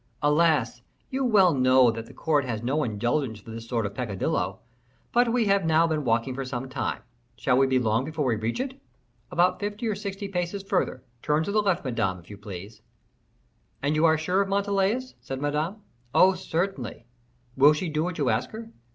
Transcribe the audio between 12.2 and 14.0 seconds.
you please." "And